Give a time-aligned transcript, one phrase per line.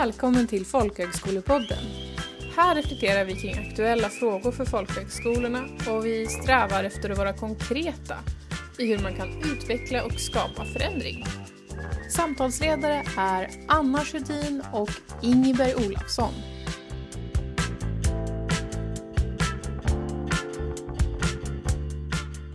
[0.00, 1.78] Välkommen till Folkhögskolepodden.
[2.56, 8.16] Här reflekterar vi kring aktuella frågor för folkhögskolorna och vi strävar efter att vara konkreta
[8.78, 11.24] i hur man kan utveckla och skapa förändring.
[12.10, 14.90] Samtalsledare är Anna Sjödin och
[15.22, 16.32] Ingeberg Olafsson.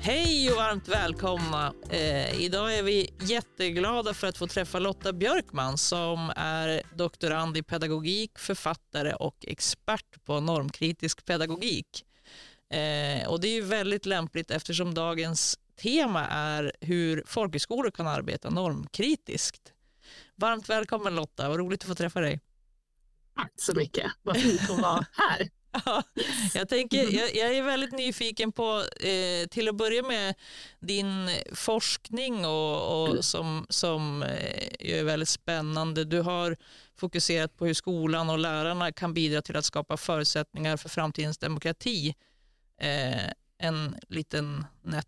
[0.02, 1.74] Hej och varmt välkomna.
[1.90, 7.64] Eh, idag är vi jätteglada för att få träffa Lotta Björkman som är doktorand i
[7.64, 12.06] pedagogik, författare och expert på normkritisk pedagogik.
[12.70, 18.50] Eh, och det är ju väldigt lämpligt eftersom dagens tema är hur folkhögskolor kan arbeta
[18.50, 19.74] normkritiskt.
[20.36, 22.40] Varmt välkommen Lotta, vad roligt att få träffa dig.
[23.36, 25.50] Tack så mycket, vad fint att vara här.
[25.86, 26.04] Ja,
[26.54, 30.36] jag, tänker, jag, jag, är väldigt nyfiken på, eh, till att börja med,
[30.80, 33.24] din forskning och, och mm.
[33.24, 36.04] som, som eh, är väldigt spännande.
[36.04, 36.58] Du har
[36.96, 42.16] fokuserat på hur skolan och lärarna kan bidra till att skapa förutsättningar för framtidens demokrati.
[42.82, 45.08] Eh, en liten nätt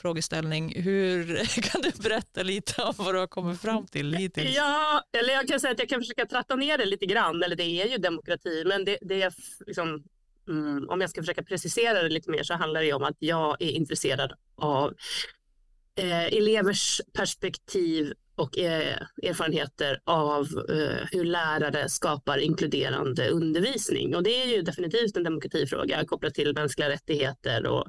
[0.00, 0.82] frågeställning.
[0.82, 4.56] Hur Kan du berätta lite om vad du har kommit fram till hittills?
[4.56, 7.42] Ja, eller jag kan säga att jag kan försöka tratta ner det lite grann.
[7.42, 9.32] Eller det är ju demokrati, men det, det är
[9.66, 10.04] liksom,
[10.48, 13.62] mm, om jag ska försöka precisera det lite mer så handlar det om att jag
[13.62, 14.94] är intresserad av
[15.98, 24.16] eh, elevers perspektiv och eh, erfarenheter av eh, hur lärare skapar inkluderande undervisning.
[24.16, 27.88] Och det är ju definitivt en demokratifråga kopplat till mänskliga rättigheter och,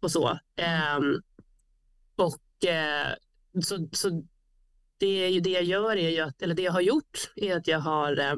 [0.00, 0.38] och så.
[0.56, 1.22] Mm.
[2.16, 3.14] Och eh,
[3.62, 4.22] så, så
[4.98, 7.56] det är ju det jag gör är ju att, eller det jag har gjort är
[7.56, 8.34] att jag har eh,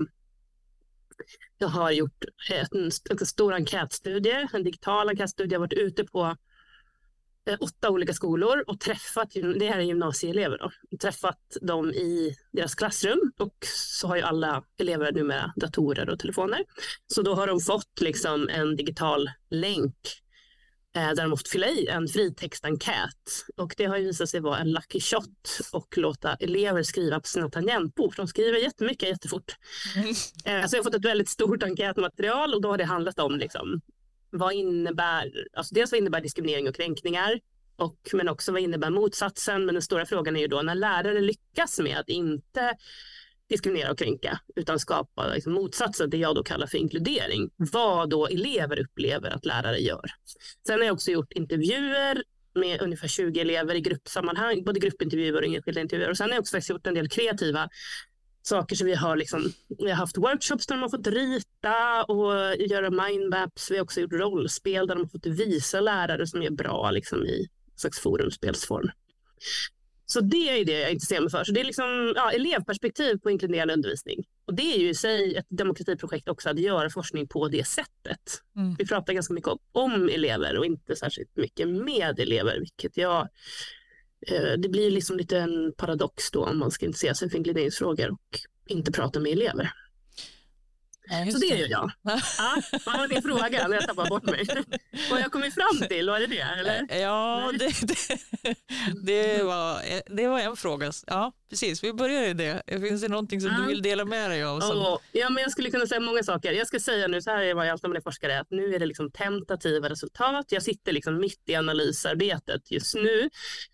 [1.59, 5.53] jag har gjort en, en stor enkätstudie, en digital enkätstudie.
[5.53, 6.37] Jag har varit ute på
[7.47, 12.75] eh, åtta olika skolor och träffat, det här är gymnasieelever då, träffat dem i deras
[12.75, 16.65] klassrum och så har ju alla elever numera datorer och telefoner.
[17.07, 20.23] Så då har de fått liksom en digital länk
[20.99, 23.45] Eh, där de måste fylla i en fritextenkät.
[23.57, 27.27] Och det har ju visat sig vara en lucky shot och låta elever skriva på
[27.27, 28.17] sina tangentbord.
[28.17, 29.57] De skriver jättemycket jättefort.
[29.97, 30.15] Mm.
[30.15, 33.81] Så jag har fått ett väldigt stort enkätmaterial och då har det handlat om liksom,
[34.31, 37.41] vad innebär, alltså dels vad innebär diskriminering och kränkningar,
[37.77, 39.67] och, men också vad innebär motsatsen.
[39.67, 42.75] Men den stora frågan är ju då när lärare lyckas med att inte
[43.49, 47.51] diskriminera och kränka, utan skapa liksom motsatsen, det jag då kallar för inkludering.
[47.57, 50.11] Vad då elever upplever att lärare gör.
[50.67, 52.23] Sen har jag också gjort intervjuer
[52.55, 56.11] med ungefär 20 elever i gruppsammanhang, både gruppintervjuer och enskilda intervjuer.
[56.11, 57.69] Och sen har jag också faktiskt gjort en del kreativa
[58.43, 62.57] saker som vi har liksom, vi har haft workshops där de har fått rita och
[62.57, 63.71] göra mindmaps.
[63.71, 67.27] Vi har också gjort rollspel där de har fått visa lärare som är bra liksom,
[67.27, 68.91] i slags forumspelsform.
[70.11, 71.45] Så det är det jag intresserar mig för.
[71.45, 74.25] Så det är liksom ja, elevperspektiv på inkluderande undervisning.
[74.45, 78.43] Och det är ju i sig ett demokratiprojekt också att göra forskning på det sättet.
[78.57, 78.75] Mm.
[78.79, 83.29] Vi pratar ganska mycket om elever och inte särskilt mycket med elever, vilket jag
[84.27, 88.11] eh, det blir liksom lite en paradox då om man ska intressera sig för inkluderingsfrågor
[88.11, 89.73] och inte prata med elever.
[91.11, 91.91] Ja, så det gör jag.
[92.39, 94.47] ja, vad var din fråga när jag tappade bort mig?
[95.11, 96.41] Vad jag kommit fram till, var det det?
[96.41, 97.01] Eller?
[97.01, 98.55] Ja, det, det,
[99.03, 99.81] det, var,
[100.17, 100.93] det var en fråga.
[101.07, 101.85] Ja, precis.
[101.85, 102.63] Vi börjar i det.
[102.67, 103.61] Finns det någonting som ja.
[103.61, 104.61] du vill dela med dig av?
[104.61, 104.79] Som...
[104.79, 106.53] Oh, ja, men jag skulle kunna säga många saker.
[106.53, 108.87] Jag ska säga nu, så här är jag alltid är forskare, att nu är det
[108.87, 110.47] liksom tentativa resultat.
[110.49, 113.31] Jag sitter liksom mitt i analysarbetet just nu.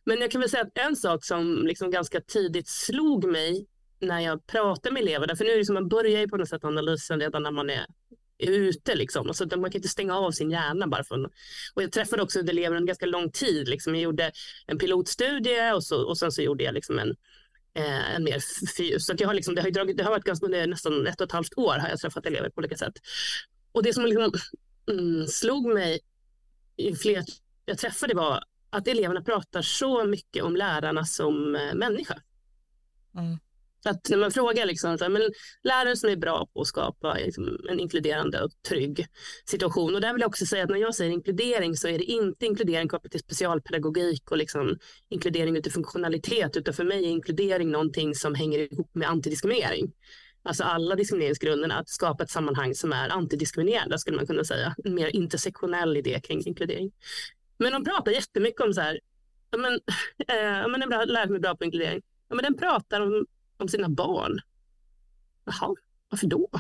[0.06, 3.66] Men jag kan väl säga att en sak som liksom ganska tidigt slog mig
[4.06, 6.48] när jag pratar med eleverna, för nu är det som man börjar ju på något
[6.48, 7.86] sätt analysen redan när man är
[8.38, 9.26] ute liksom.
[9.26, 11.24] Alltså, man kan inte stänga av sin hjärna bara för
[11.74, 13.68] Och jag träffade också elever under ganska lång tid.
[13.68, 13.94] Liksom.
[13.94, 14.32] Jag gjorde
[14.66, 17.10] en pilotstudie och, så, och sen så gjorde jag liksom en,
[17.74, 18.40] eh, en mer
[18.76, 19.06] fys.
[19.06, 21.26] Så jag har liksom, det, har dragit, det har varit ganska, under nästan ett och
[21.26, 22.94] ett halvt år har jag träffat elever på olika sätt.
[23.72, 24.32] Och det som liksom,
[24.90, 26.00] mm, slog mig
[26.76, 27.24] i fler
[27.66, 32.22] jag träffade var att eleverna pratar så mycket om lärarna som eh, människa.
[33.14, 33.38] Mm.
[33.84, 35.22] Att när man frågar liksom, så här, men
[35.62, 39.06] lärare som är bra på att skapa liksom, en inkluderande och trygg
[39.44, 39.94] situation.
[39.94, 42.46] Och där vill jag också säga att när jag säger inkludering så är det inte
[42.46, 44.78] inkludering kopplat till specialpedagogik och liksom,
[45.08, 49.92] inkludering utifrån funktionalitet, utan för mig är inkludering någonting som hänger ihop med antidiskriminering.
[50.42, 54.74] Alltså alla diskrimineringsgrunderna, att skapa ett sammanhang som är antidiskriminerande skulle man kunna säga.
[54.84, 56.92] En mer intersektionell idé kring inkludering.
[57.58, 59.00] Men de pratar jättemycket om så här,
[59.50, 59.72] ja men,
[60.18, 63.26] äh, men en bra, lärare som är bra på inkludering, ja, men den pratar om
[63.56, 64.40] om sina barn.
[65.44, 65.74] Jaha,
[66.08, 66.50] varför då?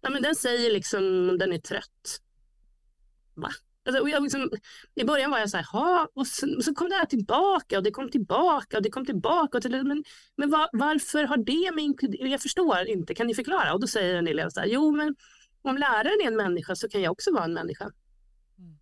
[0.00, 1.02] Ja, men den säger liksom
[1.38, 2.20] den är trött.
[3.34, 3.50] Va?
[3.86, 4.50] Alltså, och jag liksom,
[4.94, 7.78] I början var jag så här, ha, och så, och så kom det här tillbaka
[7.78, 9.58] och det kom tillbaka och det kom tillbaka.
[9.58, 10.04] Och till, men
[10.36, 13.74] men var, varför har det med Jag förstår inte, kan ni förklara?
[13.74, 15.14] Och då säger en elev så här, jo men
[15.62, 17.84] om läraren är en människa så kan jag också vara en människa.
[18.58, 18.78] Mm.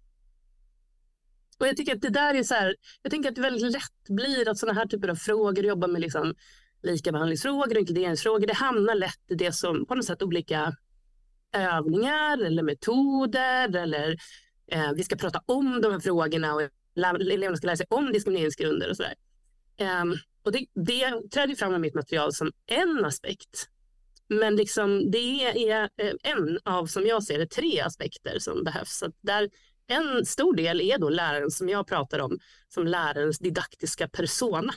[1.59, 4.09] Och jag tycker att det där är så här, jag tänker att det väldigt lätt
[4.09, 6.35] blir att sådana här typer av frågor, jobba med liksom
[6.83, 10.77] likabehandlingsfrågor och inkluderingsfrågor, det hamnar lätt i det som på något sätt olika
[11.53, 14.17] övningar eller metoder eller
[14.73, 16.63] eh, vi ska prata om de här frågorna och
[16.97, 19.15] eleverna ska lära sig om diskrimineringsgrunder och sådär.
[19.77, 20.05] Eh,
[20.43, 23.69] och det, det träder fram i mitt material som en aspekt.
[24.29, 28.99] Men liksom, det är eh, en av, som jag ser det, tre aspekter som behövs.
[28.99, 29.51] Så där
[29.87, 32.39] en stor del är då läraren som jag pratar om,
[32.69, 34.75] som lärarens didaktiska persona.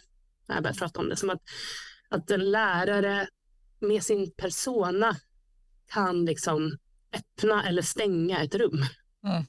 [0.47, 1.41] Jag börjar prata om det som att,
[2.09, 3.27] att en lärare
[3.79, 5.15] med sin persona
[5.87, 6.77] kan liksom
[7.13, 8.83] öppna eller stänga ett rum.
[9.23, 9.43] Mm.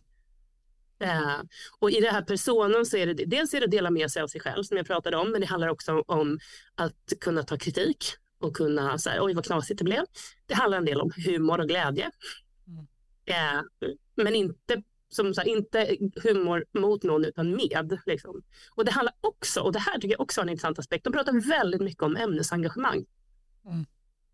[1.03, 1.41] Uh,
[1.79, 4.23] och i det här personen så är det dels är det att dela med sig
[4.23, 6.39] av sig själv som jag pratade om, men det handlar också om
[6.75, 8.05] att kunna ta kritik
[8.41, 10.05] och kunna säga oj vad knasigt det blev.
[10.47, 12.11] Det handlar en del om humor och glädje.
[12.67, 12.87] Mm.
[13.29, 13.63] Uh,
[14.15, 17.99] men inte som så här, inte humor mot någon utan med.
[18.07, 18.43] Liksom.
[18.75, 21.13] Och det handlar också, och det här tycker jag också är en intressant aspekt, de
[21.13, 23.05] pratar väldigt mycket om ämnesengagemang.
[23.67, 23.87] Mm.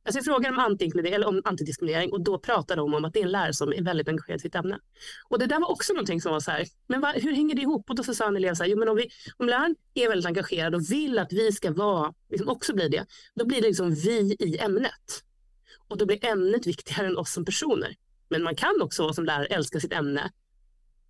[0.05, 3.21] Alltså jag frågar om, anti eller om antidiskriminering och då pratar de om att det
[3.21, 4.79] är en lärare som är väldigt engagerad i sitt ämne.
[5.29, 7.63] Och det där var också någonting som var så här, men va, hur hänger det
[7.63, 7.91] ihop?
[7.91, 10.09] Och då så sa en elev så här, jo, men om, vi, om läraren är
[10.09, 13.67] väldigt engagerad och vill att vi ska vara, liksom också bli det, då blir det
[13.67, 15.25] liksom vi i ämnet.
[15.89, 17.95] Och då blir ämnet viktigare än oss som personer.
[18.29, 20.31] Men man kan också som lärare älska sitt ämne,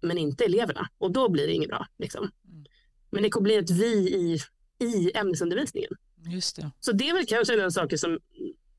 [0.03, 0.89] men inte eleverna.
[0.99, 1.87] Och då blir det inget bra.
[1.99, 2.31] Liksom.
[2.49, 2.65] Mm.
[3.11, 4.39] Men det kommer bli ett vi i,
[4.87, 5.91] i ämnesundervisningen.
[6.25, 6.71] Just det.
[6.81, 8.19] Så det är väl kanske den saker som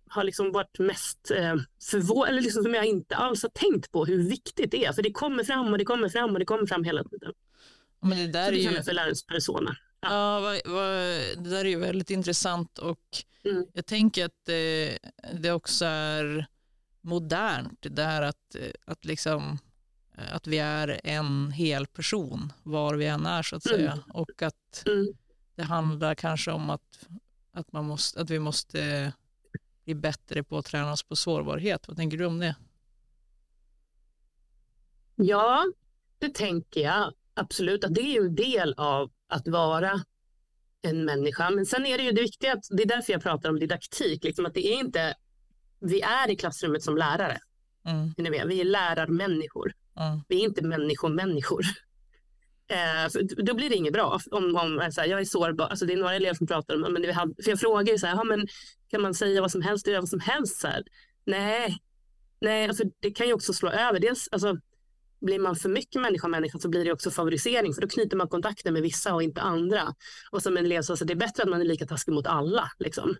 [0.07, 1.55] har liksom varit mest eh,
[1.89, 4.93] förvånad, eller liksom som jag inte alls har tänkt på hur viktigt det är.
[4.93, 7.33] För det kommer fram och det kommer fram och det kommer fram hela tiden.
[8.01, 8.83] Men det där Så det är ju...
[8.83, 9.77] för lärarens persona.
[10.01, 10.89] Ja, ja vad, vad,
[11.43, 12.99] det där är ju väldigt intressant och
[13.43, 13.65] mm.
[13.73, 14.99] jag tänker att det,
[15.33, 16.45] det också är
[17.01, 18.55] modernt det där att,
[18.85, 19.57] att, liksom,
[20.15, 24.03] att vi är en hel person var vi än är så att säga mm.
[24.13, 25.07] och att mm.
[25.55, 27.07] det handlar kanske om att,
[27.53, 29.13] att, man måste, att vi måste
[29.85, 31.87] bli bättre på att träna oss på sårbarhet.
[31.87, 32.55] Vad tänker du om det?
[35.15, 35.65] Ja,
[36.19, 37.83] det tänker jag absolut.
[37.83, 40.03] Att det är ju en del av att vara
[40.81, 41.49] en människa.
[41.49, 44.23] Men sen är det ju det viktiga, att, det är därför jag pratar om didaktik,
[44.23, 45.15] liksom att det är inte,
[45.79, 47.39] vi är i klassrummet som lärare.
[47.85, 48.13] Mm.
[48.47, 49.73] Vi är lärarmänniskor.
[49.99, 50.21] Mm.
[50.27, 51.65] Vi är inte människomänniskor.
[52.67, 54.19] Eh, då blir det inget bra.
[54.31, 56.75] Om, om eh, så här, jag är sårbar, alltså det är några elever som pratar
[56.75, 57.13] om men det.
[57.13, 58.47] För jag frågar så här, men
[58.89, 60.59] kan man säga vad som helst, och göra vad som helst?
[60.59, 60.83] Så här?
[61.25, 61.77] Nej,
[62.41, 63.99] nej alltså det kan ju också slå över.
[63.99, 64.57] Dels, alltså,
[65.21, 68.27] blir man för mycket människa människa så blir det också favorisering för då knyter man
[68.27, 69.93] kontakter med vissa och inte andra.
[70.31, 72.27] Och som en elev sa, alltså, det är bättre att man är lika taskig mot
[72.27, 73.15] alla liksom,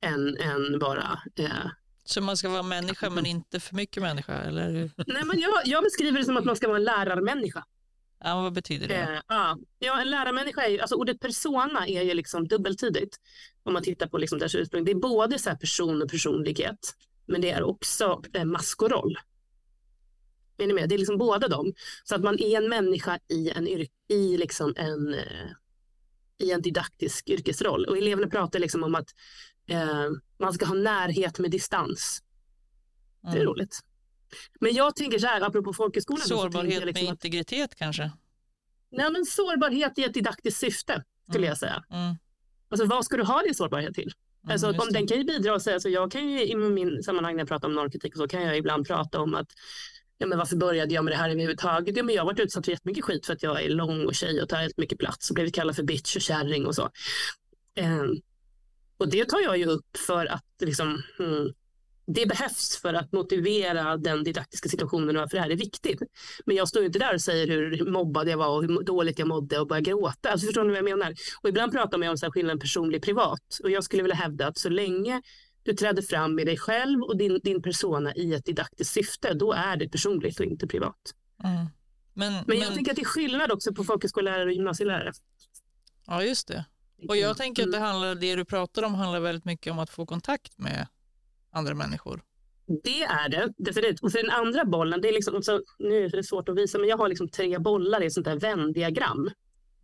[0.00, 1.70] än, än bara eh,
[2.04, 4.32] så man ska vara människa men inte för mycket människa?
[4.32, 4.90] Eller?
[5.06, 7.64] Nej, men jag, jag beskriver det som att man ska vara en lärarmänniska.
[8.24, 8.94] Ja, vad betyder det?
[8.94, 9.58] Eh, ja.
[9.78, 13.16] ja, en lärarmänniska är ju, alltså ordet persona är ju liksom dubbeltydigt.
[13.62, 14.84] Om man tittar på liksom dess ursprung.
[14.84, 16.94] Det är både så person och personlighet,
[17.26, 19.18] men det är också eh, maskoroll.
[20.58, 20.88] Är ni med?
[20.88, 21.74] Det är liksom båda dem.
[22.04, 23.68] Så att man är en människa i en,
[24.08, 25.50] i liksom en, eh,
[26.38, 27.84] i en didaktisk yrkesroll.
[27.84, 29.08] Och eleverna pratar liksom om att
[29.66, 32.22] eh, man ska ha närhet med distans.
[33.22, 33.46] Det är mm.
[33.46, 33.80] roligt.
[34.60, 36.26] Men jag tänker så här, apropå folkhögskolan.
[36.26, 38.10] Sårbarhet liksom med integritet att, kanske?
[38.90, 41.48] Nej, men sårbarhet i ett didaktiskt syfte skulle mm.
[41.48, 41.84] jag säga.
[41.90, 42.14] Mm.
[42.68, 44.12] Alltså vad ska du ha din sårbarhet till?
[44.44, 47.02] Mm, alltså, om den kan ju bidra och säga, alltså, jag kan ju i min
[47.02, 49.46] sammanhang när jag pratar om normkritik och så kan jag ibland prata om att
[50.18, 51.96] ja, men varför började jag med det här överhuvudtaget?
[51.96, 54.14] Ja, men jag har varit utsatt för jättemycket skit för att jag är lång och
[54.14, 56.90] tjej och tar helt mycket plats och blivit kallad för bitch och kärring och så.
[57.80, 58.20] Um,
[58.98, 61.52] och det tar jag ju upp för att liksom, hmm,
[62.06, 66.02] det behövs för att motivera den didaktiska situationen och varför det här är viktigt.
[66.46, 69.28] Men jag står inte där och säger hur mobbad jag var och hur dåligt jag
[69.28, 70.30] mådde och börjar gråta.
[70.30, 71.14] Alltså förstår ni vad jag menar?
[71.42, 74.46] Och ibland pratar man om så här skillnaden personlig privat och jag skulle vilja hävda
[74.46, 75.22] att så länge
[75.62, 79.52] du träder fram med dig själv och din, din persona i ett didaktiskt syfte, då
[79.52, 81.14] är det personligt och inte privat.
[81.44, 81.66] Mm.
[82.14, 82.74] Men, men jag men...
[82.74, 85.12] tänker att det är skillnad också på folkhögskollärare och gymnasielärare.
[86.06, 86.64] Ja, just det.
[87.08, 87.88] Och jag tänker att det, mm.
[87.88, 90.86] handlar, det du pratar om handlar väldigt mycket om att få kontakt med
[91.52, 92.22] andra människor?
[92.66, 94.00] Det är det definitivt.
[94.02, 96.88] Och den andra bollen, det är liksom, så, nu är det svårt att visa, men
[96.88, 99.30] jag har liksom tre bollar i ett sånt där vändiagram.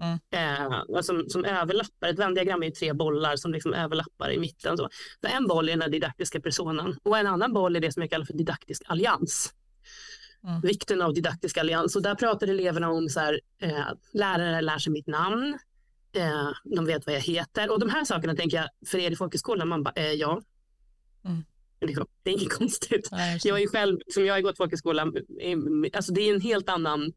[0.01, 0.19] Mm.
[0.31, 2.09] Eh, som, som överlappar.
[2.09, 4.77] Ett vändiagram är tre bollar som liksom överlappar i mitten.
[4.77, 4.89] Så.
[5.21, 8.11] så en boll är den didaktiska personen och en annan boll är det som jag
[8.11, 9.53] kallar för didaktisk allians.
[10.45, 10.61] mm.
[10.61, 11.97] vikten av didaktisk allians.
[11.97, 15.59] Och där pratar eleverna om så här, eh, lärare lär sig mitt namn,
[16.17, 17.71] eh, de vet vad jag heter.
[17.73, 20.43] Och de här sakerna tänker jag, för er i folkhögskolan, man bara, eh, ja.
[21.25, 21.45] Mm.
[22.23, 23.09] Det är inget konstigt.
[23.13, 25.03] Nej, jag är själv, som jag har gått folkhögskola,
[25.41, 25.59] eh,
[25.93, 27.13] alltså det är en helt annan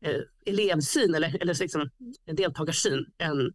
[0.00, 1.90] eh, elevsyn eller, eller liksom
[2.26, 3.52] deltagarsyn än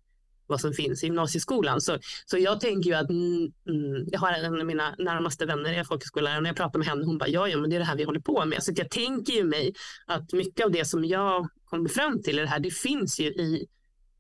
[0.49, 1.81] vad som finns i gymnasieskolan.
[1.81, 5.73] Så, så jag tänker ju att mm, mm jag har en av mina närmaste vänner
[5.73, 6.41] är folkhögskollärare.
[6.41, 8.03] När jag pratar med henne, hon bara, ja, ja, men det är det här vi
[8.03, 8.63] håller på med.
[8.63, 9.73] Så jag tänker ju mig
[10.05, 13.25] att mycket av det som jag kommer fram till i det här, det finns ju
[13.25, 13.67] i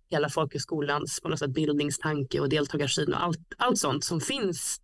[0.09, 4.81] hela folkhögskolans på något sätt bildningstanke och deltagarsyn och allt, allt sånt som finns.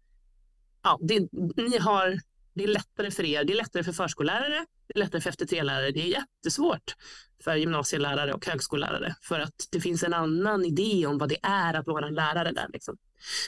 [0.83, 1.19] Ja, det,
[1.55, 2.19] ni har,
[2.53, 5.91] det är lättare för er, det är lättare för förskollärare, det är lättare för FT3-lärare,
[5.91, 6.95] det är jättesvårt
[7.43, 11.73] för gymnasielärare och högskollärare för att det finns en annan idé om vad det är
[11.73, 12.67] att vara en lärare där.
[12.73, 12.97] Liksom.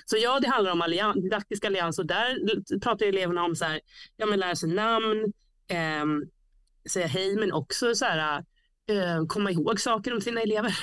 [0.05, 2.39] Så ja, det handlar om allian, didaktisk allians och där
[2.79, 3.79] pratar eleverna om så här,
[4.17, 5.33] ja, men lära sig namn,
[5.67, 6.29] eh,
[6.89, 8.45] säga hej, men också så här,
[8.89, 10.77] eh, komma ihåg saker om sina elever.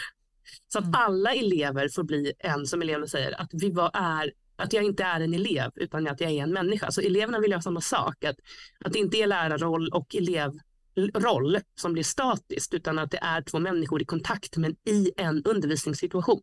[0.68, 1.00] Så att mm.
[1.00, 5.02] alla elever får bli en, som eleverna säger, att, vi var, är, att jag inte
[5.04, 6.90] är en elev utan att jag är en människa.
[6.90, 8.36] Så eleverna vill ha samma sak, att,
[8.84, 13.58] att det inte är lärarroll och elevroll som blir statiskt utan att det är två
[13.58, 16.42] människor i kontakt men i en undervisningssituation.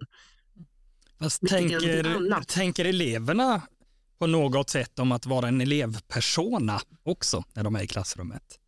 [1.20, 3.62] Fast tänker, tänker eleverna
[4.20, 8.60] på något sätt om att vara en elevpersona också när de är i klassrummet?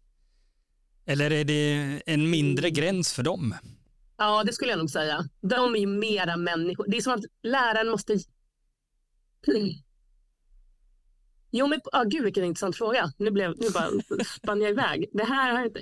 [1.05, 2.73] Eller är det en mindre mm.
[2.73, 3.55] gräns för dem?
[4.17, 5.23] Ja, det skulle jag nog säga.
[5.41, 6.85] De är ju mera människor.
[6.87, 8.17] Det är som att läraren måste...
[11.51, 13.11] Jo, men ah, gud vilken intressant fråga.
[13.17, 13.89] Nu, blev, nu bara
[14.25, 15.09] spann jag iväg.
[15.13, 15.81] Det här har inte...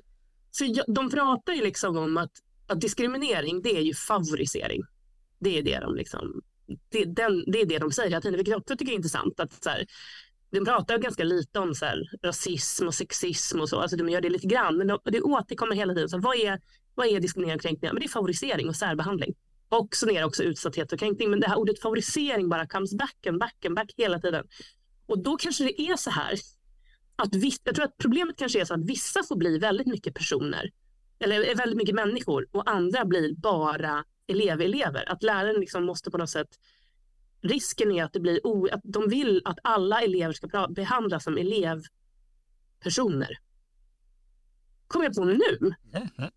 [0.51, 2.31] Så jag, de pratar ju liksom om att,
[2.67, 4.81] att diskriminering, det är ju favorisering.
[5.39, 6.41] Det är det de liksom...
[6.89, 9.39] Det, den, det är det de säger hela tiden, vilket jag också tycker är intressant.
[9.39, 9.85] Att så här,
[10.51, 13.79] de pratar ganska lite om så här, rasism och sexism och så.
[13.79, 16.09] Alltså de gör det lite grann, men de, det återkommer hela tiden.
[16.09, 16.59] Så vad är
[16.95, 17.89] vad är diskriminering och kränkning?
[17.93, 19.35] Men det är favorisering och särbehandling.
[19.69, 21.29] Och så ner också utsatthet och kränkning.
[21.29, 24.47] Men det här ordet favorisering bara comes back and back and back hela tiden.
[25.05, 26.39] Och då kanske det är så här
[27.15, 30.15] att viss, jag tror att problemet kanske är så att vissa får bli väldigt mycket
[30.15, 30.71] personer
[31.19, 35.11] eller väldigt mycket människor och andra blir bara elevelever.
[35.11, 36.49] Att läraren liksom måste på något sätt
[37.41, 41.37] risken är att det blir o, att de vill att alla elever ska behandlas som
[41.37, 43.37] elevpersoner.
[44.87, 45.75] Kommer jag på nu?
[45.91, 46.31] Mm-hmm.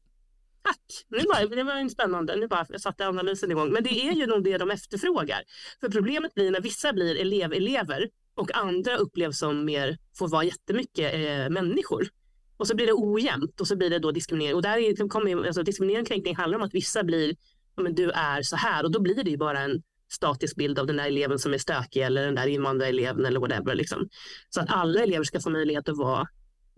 [0.64, 1.04] Tack!
[1.09, 2.37] Nu bara, det var spännande.
[2.37, 3.73] Nu bara satte analysen igång.
[3.73, 5.42] Men det är ju nog det de efterfrågar.
[5.80, 11.14] För problemet blir när vissa blir elevelever och andra upplevs som mer, får vara jättemycket
[11.14, 12.09] eh, människor.
[12.56, 14.54] Och så blir det ojämnt och så blir det då diskriminering.
[14.54, 17.37] Och där är, kommer, alltså, diskriminering och kränkning handlar om att vissa blir,
[17.76, 20.78] ja, men du är så här och då blir det ju bara en statisk bild
[20.78, 23.75] av den där eleven som är stökig eller den där invandrareleven eller whatever.
[23.75, 24.09] Liksom.
[24.49, 26.28] Så att alla elever ska få möjlighet att vara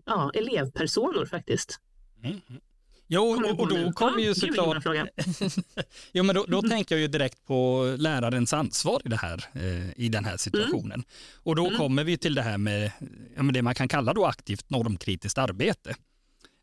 [0.05, 1.79] ja, elevpersoner faktiskt.
[2.23, 2.41] Mm.
[2.49, 2.61] mm.
[3.07, 4.83] Jo, och, då kommer ju såklart...
[6.11, 6.69] jo, men då, då mm.
[6.69, 10.91] tänker jag ju direkt på lärarens ansvar i det här, eh, i den här situationen.
[10.91, 11.05] Mm.
[11.43, 11.77] Och då mm.
[11.77, 12.91] kommer vi till det här med,
[13.35, 15.95] ja, med det man kan kalla då aktivt normkritiskt arbete.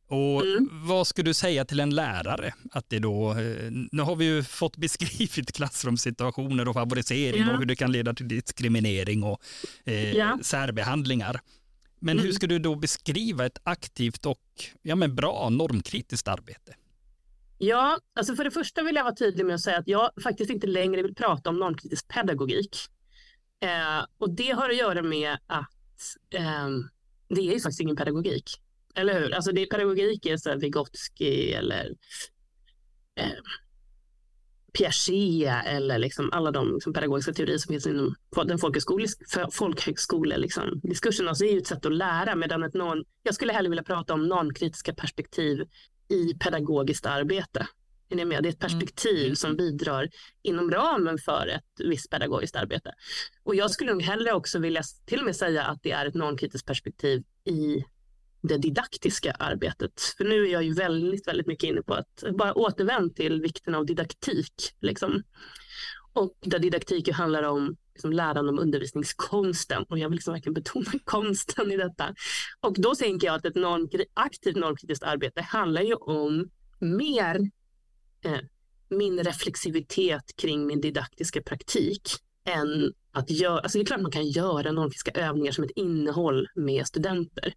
[0.08, 0.68] Och mm.
[0.70, 2.54] vad skulle du säga till en lärare?
[2.72, 7.52] Att det då, eh, nu har vi ju fått beskrivit klassrumssituationer och favorisering ja.
[7.52, 9.40] och hur det kan leda till diskriminering och
[9.84, 10.38] eh, ja.
[10.42, 11.40] särbehandlingar.
[12.04, 12.24] Men mm.
[12.26, 14.40] hur ska du då beskriva ett aktivt och
[14.82, 16.74] ja, men bra normkritiskt arbete?
[17.58, 20.50] Ja, alltså för det första vill jag vara tydlig med att säga att jag faktiskt
[20.50, 22.76] inte längre vill prata om normkritisk pedagogik.
[23.60, 26.68] Eh, och det har att göra med att eh,
[27.28, 28.50] det är ju faktiskt ingen pedagogik.
[28.94, 29.34] Eller hur?
[29.34, 31.94] Alltså det är pedagogik är så här Vygotsky eller
[33.14, 33.32] eh,
[34.78, 38.14] Piaget eller liksom alla de liksom pedagogiska teorier som finns inom
[38.46, 38.58] den
[39.52, 40.80] folkhögskole liksom.
[41.28, 44.14] Alltså är ju ett sätt att lära medan ett non, jag skulle hellre vilja prata
[44.14, 45.64] om normkritiska perspektiv
[46.08, 47.66] i pedagogiskt arbete.
[48.08, 48.42] Är ni med?
[48.42, 48.70] Det är ett mm.
[48.70, 49.36] perspektiv mm.
[49.36, 50.08] som bidrar
[50.42, 52.92] inom ramen för ett visst pedagogiskt arbete.
[53.42, 56.14] Och jag skulle nog hellre också vilja till och med säga att det är ett
[56.14, 57.84] normkritiskt perspektiv i
[58.48, 60.00] det didaktiska arbetet.
[60.16, 63.74] För nu är jag ju väldigt, väldigt mycket inne på att bara återvända till vikten
[63.74, 64.54] av didaktik.
[64.80, 65.22] Liksom.
[66.12, 70.92] Och där didaktik handlar om liksom, lärande om undervisningskonsten och jag vill liksom verkligen betona
[71.04, 72.14] konsten i detta.
[72.60, 77.50] Och då tänker jag att ett norm, aktivt normkritiskt arbete handlar ju om mer
[78.24, 78.40] eh,
[78.88, 82.08] min reflexivitet kring min didaktiska praktik
[82.44, 86.48] än att göra, alltså det är klart man kan göra normkritiska övningar som ett innehåll
[86.54, 87.54] med studenter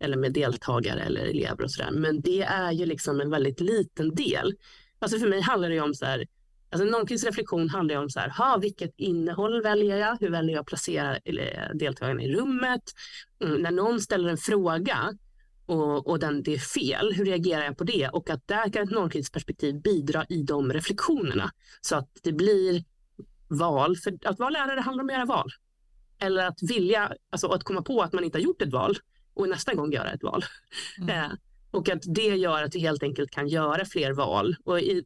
[0.00, 1.90] eller med deltagare eller elever och sådär.
[1.90, 4.54] Men det är ju liksom en väldigt liten del.
[4.98, 6.26] Alltså för mig handlar det om så här,
[6.70, 10.16] alltså normkritisk reflektion handlar om så här, ha, vilket innehåll väljer jag?
[10.20, 11.18] Hur väljer jag att placera
[11.74, 12.82] deltagarna i rummet?
[13.44, 15.14] Mm, när någon ställer en fråga
[15.66, 18.08] och, och den, det är fel, hur reagerar jag på det?
[18.08, 22.84] Och att där kan ett normkritiskt perspektiv bidra i de reflektionerna så att det blir
[23.48, 23.96] val.
[23.96, 25.50] För att vara lärare handlar om att göra val.
[26.18, 28.96] Eller att vilja, alltså att komma på att man inte har gjort ett val
[29.34, 30.44] och nästa gång göra ett val.
[30.98, 31.10] Mm.
[31.10, 31.30] Eh,
[31.70, 34.56] och att det gör att vi helt enkelt kan göra fler val.
[34.64, 35.04] Och i,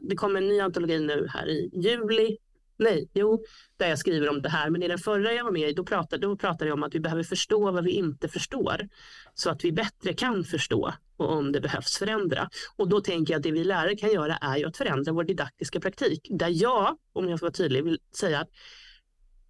[0.00, 2.38] det kommer en ny antologi nu här i juli
[2.78, 3.44] Nej, jo,
[3.76, 4.70] där jag skriver om det här.
[4.70, 6.94] Men i den förra jag var med i, då pratade, då pratade jag om att
[6.94, 8.88] vi behöver förstå vad vi inte förstår.
[9.34, 12.48] Så att vi bättre kan förstå och om det behövs förändra.
[12.76, 15.24] Och då tänker jag att det vi lärare kan göra är ju att förändra vår
[15.24, 16.28] didaktiska praktik.
[16.30, 18.48] Där jag, om jag får vara tydlig, vill säga att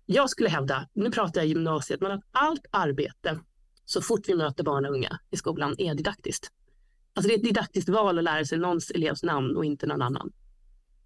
[0.07, 3.39] jag skulle hävda, nu pratar jag gymnasiet, men att allt arbete
[3.89, 6.53] så fort vi möter barn och unga i skolan är didaktiskt.
[7.15, 10.03] Alltså det är ett didaktiskt val att lära sig någons elevs namn och inte någon
[10.03, 10.33] annan.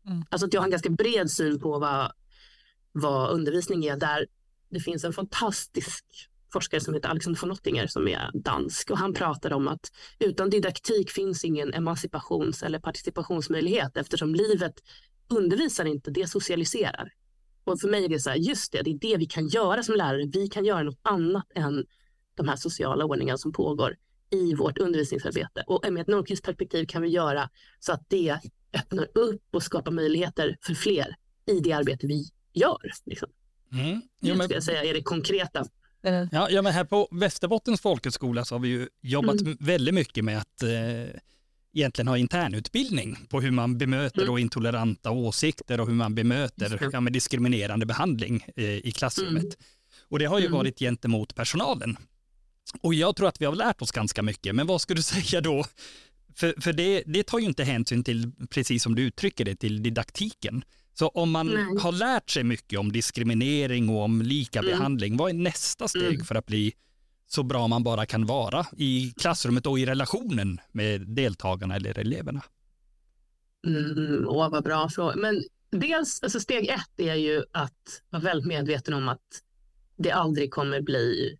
[0.06, 0.24] Mm.
[0.30, 2.12] Alltså att jag har en ganska bred syn på vad,
[2.92, 4.26] vad undervisning är där
[4.70, 6.04] det finns en fantastisk
[6.52, 10.50] forskare som heter Alexander von Nottinger som är dansk och han pratar om att utan
[10.50, 14.74] didaktik finns ingen emancipations eller participationsmöjlighet eftersom livet
[15.28, 17.12] undervisar inte, det socialiserar.
[17.64, 19.82] Och för mig är det så här, just det, det är det vi kan göra
[19.82, 20.26] som lärare.
[20.32, 21.86] Vi kan göra något annat än
[22.34, 23.96] de här sociala ordningarna som pågår
[24.30, 25.64] i vårt undervisningsarbete.
[25.66, 28.38] Och med ett normkritiskt perspektiv kan vi göra så att det
[28.72, 32.92] öppnar upp och skapar möjligheter för fler i det arbete vi gör.
[33.04, 33.28] Liksom.
[33.72, 34.02] Mm.
[34.20, 34.48] Jo, men...
[34.48, 35.64] Det jag säga är det konkreta.
[36.30, 39.56] Ja, ja, men här på Västerbottens folkhögskola så har vi ju jobbat mm.
[39.60, 41.20] väldigt mycket med att eh,
[41.74, 44.38] egentligen ha internutbildning på hur man bemöter mm.
[44.38, 49.42] intoleranta åsikter och hur man bemöter ja, med diskriminerande behandling eh, i klassrummet.
[49.42, 49.56] Mm.
[50.08, 50.58] Och det har ju mm.
[50.58, 51.96] varit gentemot personalen.
[52.80, 55.40] Och jag tror att vi har lärt oss ganska mycket, men vad skulle du säga
[55.40, 55.64] då
[56.34, 59.82] för, för det, det tar ju inte hänsyn till, precis som du uttrycker det, till
[59.82, 60.64] didaktiken.
[60.94, 61.78] Så om man Nej.
[61.80, 65.16] har lärt sig mycket om diskriminering och om lika mm.
[65.16, 66.24] vad är nästa steg mm.
[66.24, 66.72] för att bli
[67.26, 72.42] så bra man bara kan vara i klassrummet och i relationen med deltagarna eller eleverna?
[73.66, 75.16] Mm, åh, vad bra fråga.
[75.16, 79.42] Men dels, alltså steg ett är ju att vara väldigt medveten om att
[79.96, 81.38] det aldrig kommer bli,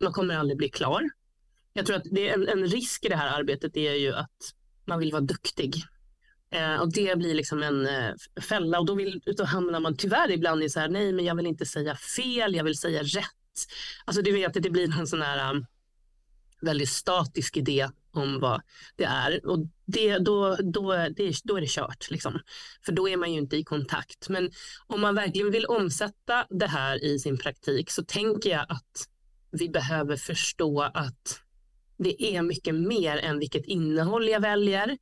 [0.00, 1.08] man kommer aldrig bli klar
[1.74, 4.54] jag tror att det är en, en, risk i det här arbetet är ju att
[4.84, 5.74] man vill vara duktig.
[6.50, 10.30] Eh, och det blir liksom en eh, fälla och då, vill, då hamnar man tyvärr
[10.30, 13.66] ibland i så här, nej men jag vill inte säga fel, jag vill säga rätt.
[14.04, 15.66] Alltså du vet att det blir en sån här um,
[16.60, 18.62] väldigt statisk idé om vad
[18.96, 19.46] det är.
[19.46, 22.10] Och det, då, då, det, då är det kört.
[22.10, 22.40] Liksom.
[22.84, 24.28] För då är man ju inte i kontakt.
[24.28, 24.50] Men
[24.86, 29.08] om man verkligen vill omsätta det här i sin praktik så tänker jag att
[29.54, 31.40] vi behöver förstå att
[31.96, 34.98] det är mycket mer än vilket innehåll jag väljer.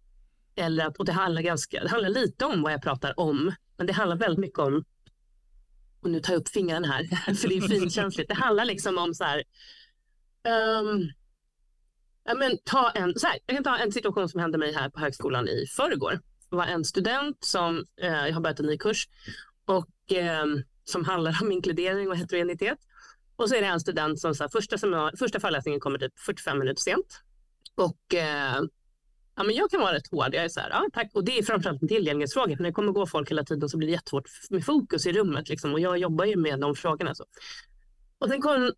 [0.56, 3.86] Eller att, och det handlar, ganska, det handlar lite om vad jag pratar om, men
[3.86, 4.84] det handlar väldigt mycket om,
[6.00, 9.14] och nu tar jag upp fingrarna här, för det är finkänsligt, det handlar liksom om
[9.14, 9.42] så här,
[10.80, 11.12] um,
[12.24, 14.90] ja, men ta en, så här, jag kan ta en situation som hände mig här
[14.90, 16.20] på högskolan i förrgår.
[16.50, 19.08] Det var en student som, eh, jag har börjat en ny kurs,
[19.64, 20.46] och eh,
[20.84, 22.78] som handlar om inkludering och heterogenitet.
[23.42, 24.76] Och så är det en student som så här, första,
[25.18, 27.20] första föreläsningen kommer typ 45 minuter sent.
[27.74, 28.62] Och eh,
[29.36, 30.34] ja, men jag kan vara rätt hård.
[30.34, 31.10] Jag är så här, ja, tack.
[31.14, 32.56] Och det är framförallt en tillgänglighetsfråga.
[32.56, 35.12] För när det kommer gå folk hela tiden så blir det jättesvårt med fokus i
[35.12, 35.48] rummet.
[35.48, 35.72] Liksom.
[35.72, 37.14] Och jag jobbar ju med de frågorna.
[37.14, 37.24] Så.
[38.18, 38.72] Och sen kom,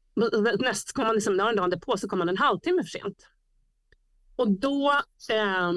[0.59, 3.29] näst kommande man dagen på så kom man en halvtimme för sent.
[4.37, 4.93] Och då
[5.31, 5.73] eh,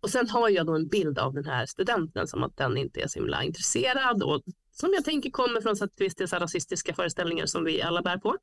[0.00, 3.00] och sen har jag då en bild av den här studenten som att den inte
[3.00, 4.42] är så himla intresserad och
[4.82, 8.36] som jag tänker kommer från statistiska rasistiska föreställningar som vi alla bär på.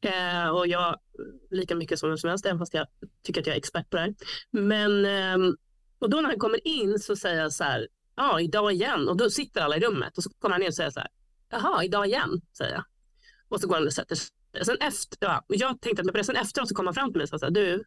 [0.00, 0.98] Eh, och jag
[1.50, 2.86] lika mycket som vem som helst, även fast jag
[3.22, 4.14] tycker att jag är expert på det här.
[4.50, 5.52] Men, eh,
[5.98, 9.08] och då när han kommer in så säger jag så här, ja, idag igen.
[9.08, 11.08] Och då sitter alla i rummet och så kommer han in och säger så här,
[11.50, 12.84] jaha, idag igen, säger jag.
[13.48, 14.30] Och så går han och sätter sig.
[14.62, 17.28] Sen efter, ja, jag tänkte att med sen efteråt så kom han fram till mig
[17.32, 17.84] och sa, du,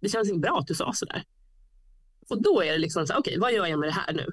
[0.00, 1.24] det känns inte bra att du sa så där.
[2.28, 4.26] Och då är det liksom så okej, okay, vad gör jag med det här nu?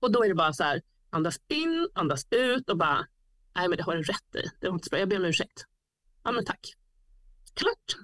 [0.00, 0.82] Och då är det bara så här,
[1.14, 3.06] Andas in, andas ut och bara,
[3.54, 4.50] nej men det har du rätt i.
[4.60, 5.64] Det var inte så bra, jag ber om ursäkt.
[6.24, 6.74] Ja men tack.
[7.54, 7.96] Klart.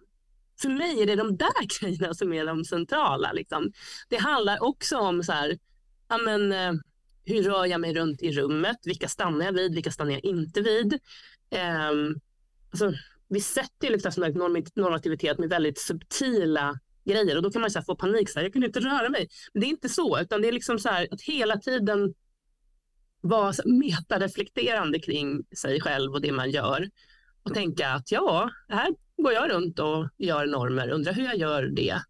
[0.61, 3.33] För mig är det de där grejerna som är de centrala.
[3.33, 3.73] Liksom.
[4.09, 5.59] Det handlar också om så här,
[6.09, 6.73] ja men eh,
[7.25, 8.77] hur rör jag mig runt i rummet?
[8.85, 9.75] Vilka stannar jag vid?
[9.75, 10.93] Vilka stannar jag inte vid?
[11.93, 12.21] Um,
[12.71, 12.93] alltså,
[13.29, 14.13] vi sätter liksom
[14.75, 18.31] normativitet med väldigt subtila grejer och då kan man så få panik.
[18.31, 19.29] Så här, jag kan inte röra mig.
[19.53, 22.15] Men det är inte så, utan det är liksom så här att hela tiden
[23.21, 26.91] vara metareflekterande kring sig själv och det man gör.
[27.43, 31.63] Och tänka att ja, här går jag runt och gör normer, undrar hur jag gör
[31.63, 32.03] det.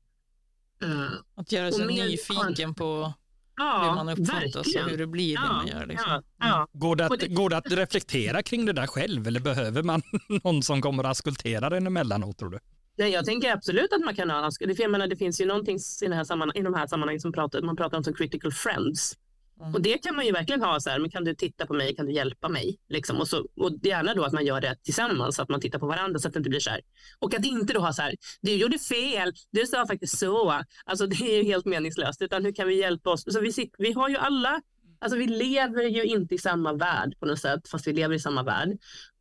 [0.85, 3.15] Uh, att göra sig nyfiken på
[3.57, 5.87] ja, hur man uppfattas och hur det blir ja, det man gör.
[5.87, 6.11] Liksom.
[6.11, 6.57] Ja, ja.
[6.57, 6.67] Mm.
[6.73, 10.03] Går, det att, går det att reflektera kring det där själv eller behöver man
[10.43, 12.59] någon som kommer och askulterar en emellanåt tror du?
[12.99, 16.05] Nej, jag tänker absolut att man kan ha, jag menar, det finns ju någonting i,
[16.05, 19.17] den här i de här sammanhangen som pratar, man pratar om som critical friends.
[19.61, 19.75] Mm.
[19.75, 21.97] Och det kan man ju verkligen ha så här, men kan du titta på mig,
[21.97, 22.79] kan du hjälpa mig?
[22.89, 23.21] Liksom.
[23.21, 25.87] Och, så, och gärna då att man gör det tillsammans, så att man tittar på
[25.87, 26.81] varandra så att det inte blir så här.
[27.19, 30.63] Och att inte då ha så här, du gjorde fel, du sa faktiskt så.
[30.85, 33.25] Alltså det är ju helt meningslöst, utan hur kan vi hjälpa oss?
[33.27, 34.61] Så vi, sitter, vi har ju alla
[35.03, 38.19] Alltså vi lever ju inte i samma värld på något sätt, fast vi lever i
[38.19, 38.69] samma värld.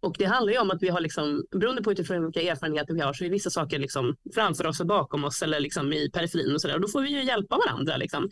[0.01, 3.01] Och det handlar ju om att vi har, liksom, beroende på utifrån vilka erfarenheter vi
[3.01, 6.53] har, så är vissa saker liksom framför oss och bakom oss eller liksom i periferin
[6.53, 6.79] och sådär.
[6.79, 8.29] Då får vi ju hjälpa varandra liksom,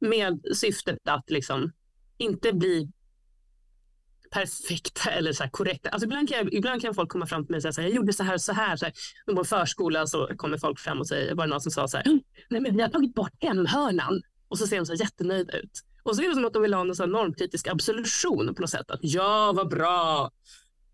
[0.00, 1.72] med syftet att liksom
[2.18, 2.92] inte bli
[4.30, 5.88] perfekta eller så korrekta.
[5.88, 7.88] Alltså ibland, kan jag, ibland kan folk komma fram till mig och säga så här,
[7.88, 8.76] jag gjorde så här och så här.
[8.76, 8.94] Så här.
[9.34, 12.06] På förskolan så kommer folk fram och säger, var det någon som sa så här,
[12.06, 14.22] mm, nej men vi har tagit bort hemhörnan.
[14.48, 15.84] Och så ser de så jättenöjda ut.
[16.02, 18.90] Och så är det som att de vill ha en normkritisk absolution på något sätt.
[18.90, 20.30] Att ja, vad bra,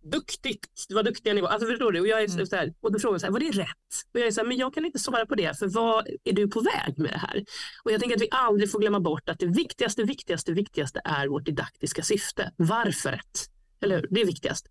[0.04, 1.50] duktigt, var duktiga nivåer.
[1.50, 2.00] Alltså förstår du?
[2.00, 2.46] Och, jag är mm.
[2.46, 3.68] så här, och då frågar så här, var det rätt?
[4.12, 6.32] Och jag är så här, men jag kan inte svara på det, för vad är
[6.32, 7.44] du på väg med det här?
[7.84, 11.28] Och jag tänker att vi aldrig får glömma bort att det viktigaste, viktigaste, viktigaste är
[11.28, 12.52] vårt didaktiska syfte.
[12.56, 13.20] Varför?
[13.80, 14.08] Eller hur?
[14.10, 14.66] Det är viktigast.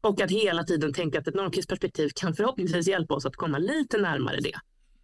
[0.00, 3.58] Och att hela tiden tänka att ett normkritiskt perspektiv kan förhoppningsvis hjälpa oss att komma
[3.58, 4.58] lite närmare det.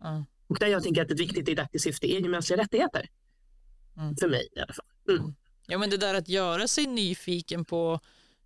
[0.04, 0.24] Mm.
[0.46, 3.08] Och där jag tänker att ett viktigt didaktiskt syfte är ju mänskliga rättigheter.
[3.96, 4.16] Mm.
[4.16, 5.16] För mig i alla fall.
[5.18, 5.34] Mm.
[5.66, 8.00] Ja, men det där att göra sig nyfiken på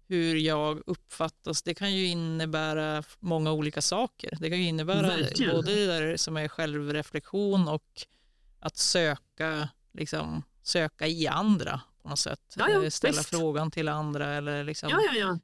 [0.09, 4.37] hur jag uppfattas, det kan ju innebära många olika saker.
[4.41, 5.57] Det kan ju innebära Verkligen.
[5.57, 8.07] både det där som är självreflektion och
[8.61, 12.55] att söka, liksom, söka i andra på något sätt.
[12.57, 13.31] Ja, ja, Ställa visst.
[13.31, 15.39] frågan till andra eller liksom, ja,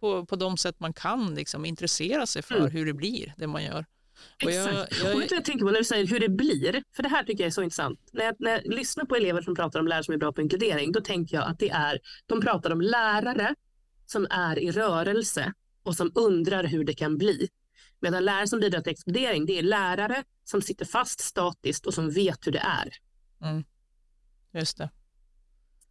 [0.00, 2.70] på, på de sätt man kan liksom, intressera sig för mm.
[2.70, 3.86] hur det blir, det man gör.
[4.44, 5.14] Och jag, jag...
[5.14, 6.82] Och vet jag tänker på när du säger hur det blir?
[6.96, 8.00] För det här tycker jag är så intressant.
[8.12, 10.40] När jag, när jag lyssnar på elever som pratar om lärare som är bra på
[10.40, 13.54] inkludering, då tänker jag att det är, de pratar om lärare
[14.06, 17.48] som är i rörelse och som undrar hur det kan bli.
[18.00, 22.10] Medan lärare som bidrar till exkludering, det är lärare som sitter fast statiskt och som
[22.10, 22.92] vet hur det är.
[23.40, 23.64] Mm.
[24.52, 24.90] Just det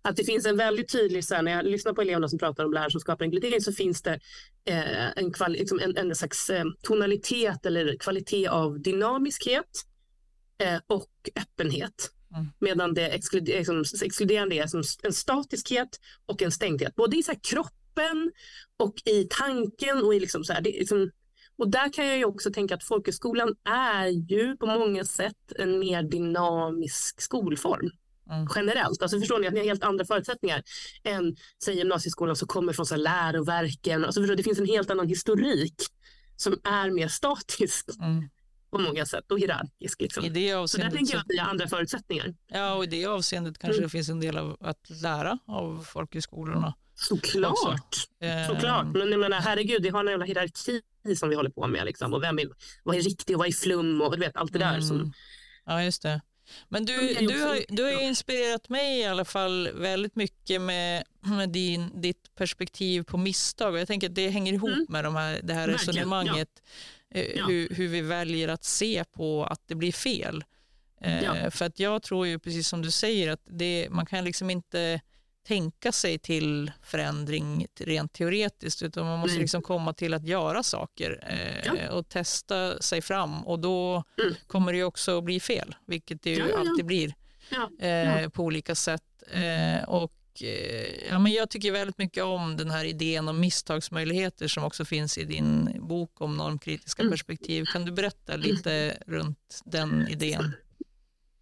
[0.04, 2.65] att det finns en väldigt tydlig, så här, när jag lyssnar på eleverna som pratar
[2.65, 4.19] om lärare som skapar inkludering så finns det
[4.65, 9.86] eh, en, kvali, liksom en, en slags eh, tonalitet eller kvalitet av dynamiskhet
[10.58, 12.12] eh, och öppenhet.
[12.36, 12.47] Mm.
[12.60, 16.95] Medan det exkluder, liksom, exkluderande är som en statiskhet och en stängdhet.
[16.95, 17.39] Både i så här,
[17.94, 18.32] kroppen
[18.78, 21.12] och i tanken och i liksom så här, liksom,
[21.58, 25.80] och där kan jag ju också tänka att folkhögskolan är ju på många sätt en
[25.80, 27.92] mer dynamisk skolform.
[28.30, 28.48] Mm.
[28.56, 29.02] Generellt.
[29.02, 30.64] Alltså förstår ni att ni har helt andra förutsättningar
[31.04, 34.06] än säg gymnasieskolan som kommer från så läroverken.
[34.06, 35.76] Alltså förstår, det finns en helt annan historik
[36.36, 37.90] som är mer statisk.
[38.00, 38.30] Mm.
[38.72, 40.02] på många sätt och hierarkisk.
[40.02, 40.26] Liksom.
[40.26, 42.36] I det så där tänker jag att vi har andra förutsättningar.
[42.48, 43.88] Ja, och i det avseendet kanske mm.
[43.88, 46.74] det finns en del av att lära av folkhögskolorna.
[46.96, 47.96] Såklart.
[48.22, 48.48] Eh.
[48.48, 48.86] Såklart.
[48.86, 50.82] Men jag menar, herregud, vi har en jävla hierarki
[51.18, 51.86] som vi håller på med.
[51.86, 52.14] Liksom.
[52.14, 52.48] Och vem är,
[52.84, 54.82] vad är riktigt och vad är flum och du vet, allt det där.
[54.82, 54.96] Som...
[54.96, 55.12] Mm.
[55.66, 56.22] Ja, just det.
[56.70, 61.50] Men du, du, har, du har inspirerat mig i alla fall väldigt mycket med, med
[61.50, 63.74] din, ditt perspektiv på misstag.
[63.74, 64.86] Och jag tänker att det hänger ihop mm.
[64.90, 66.50] med de här, det här resonemanget.
[67.10, 67.20] Ja.
[67.20, 67.46] Eh, ja.
[67.46, 70.44] Hur, hur vi väljer att se på att det blir fel.
[71.02, 71.52] Eh, ja.
[71.52, 75.02] För att jag tror ju, precis som du säger, att det, man kan liksom inte
[75.44, 81.24] tänka sig till förändring rent teoretiskt utan man måste liksom komma till att göra saker
[81.30, 81.92] eh, ja.
[81.92, 84.36] och testa sig fram och då mm.
[84.48, 87.14] kommer det också att bli fel, vilket det ju ja, ja, alltid blir
[87.80, 89.04] eh, på olika sätt.
[89.32, 94.48] Eh, och eh, ja, men jag tycker väldigt mycket om den här idén om misstagsmöjligheter
[94.48, 97.12] som också finns i din bok om normkritiska mm.
[97.12, 97.66] perspektiv.
[97.66, 100.54] Kan du berätta lite runt den idén?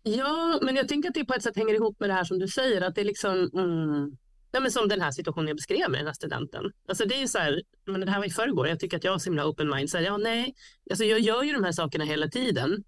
[0.04, 2.40] Ja, men jag tänker att det på ett sätt hänger ihop med det här som
[2.40, 4.18] du säger, att det är liksom mm,
[4.52, 6.72] ja, men som den här situationen jag beskrev med den här studenten.
[6.88, 9.04] Alltså det är ju så här, men det här var i förrgår, jag tycker att
[9.04, 9.90] jag har så himla open mind.
[9.90, 10.56] Så här, ja, nej,
[10.90, 12.84] alltså jag gör ju de här sakerna hela tiden.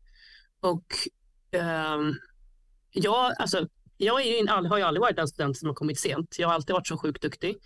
[0.60, 0.86] Och
[1.98, 2.16] um,
[2.92, 6.36] jag, alltså, jag är ju, har ju aldrig varit en student som har kommit sent.
[6.40, 7.58] Jag har alltid varit så sjukt duktig.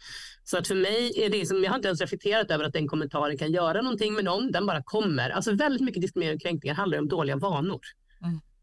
[0.44, 2.88] Så att för mig är det som, jag har inte ens reflekterat över att den
[2.88, 4.52] kommentaren kan göra någonting med någon.
[4.52, 5.30] Den bara kommer.
[5.30, 7.80] Alltså väldigt mycket diskriminering och kränkningar handlar om dåliga vanor.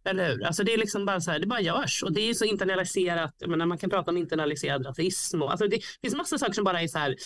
[0.04, 0.44] Eller hur?
[0.44, 2.02] Alltså det är liksom bara så här, det bara görs.
[2.02, 5.42] Och det är så internaliserat, jag menar, man kan prata om internaliserad rasism.
[5.42, 7.16] Och, alltså det finns massa saker som bara är så här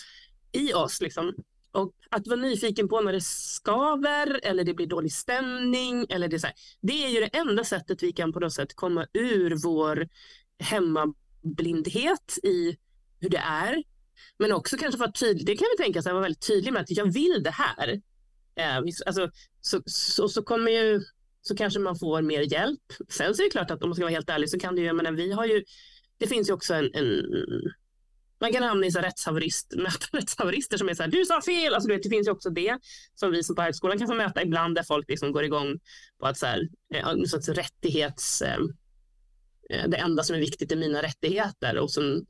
[0.51, 1.01] i oss.
[1.01, 1.33] Liksom.
[1.71, 6.05] Och att vara nyfiken på när det skaver eller det blir dålig stämning.
[6.09, 8.53] Eller det, är så här, det är ju det enda sättet vi kan på något
[8.53, 10.07] sätt komma ur vår
[10.59, 12.77] hemmablindhet i
[13.19, 13.83] hur det är.
[14.37, 16.91] Men också kanske vara tydlig, det kan vi tänka sig, vara väldigt tydlig med att
[16.91, 18.01] jag vill det här.
[18.55, 19.29] Eh, alltså,
[19.61, 21.01] så, så, så kommer ju
[21.41, 22.93] så kanske man får mer hjälp.
[23.09, 24.81] Sen så är det klart att om man ska vara helt ärlig så kan det
[24.81, 25.63] ju, jag menar, vi har ju,
[26.17, 27.23] det finns ju också en, en
[28.39, 31.73] man kan hamna i så rättshaverist, möta rättshaverister som är så här, du sa fel.
[31.73, 32.79] Alltså, vet, det finns ju också det
[33.15, 35.79] som vi som på högskolan kan få möta ibland där folk liksom går igång
[36.19, 38.41] på att så här, eh, en sorts rättighets...
[38.41, 38.57] Eh,
[39.69, 41.77] eh, det enda som är viktigt är mina rättigheter.
[41.77, 42.25] Och sen,